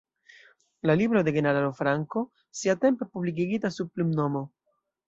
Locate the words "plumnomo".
3.93-4.49